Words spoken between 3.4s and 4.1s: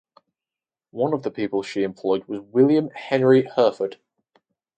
Herford.